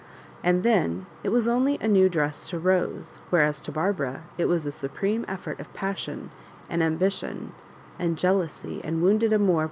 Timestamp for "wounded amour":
9.03-9.59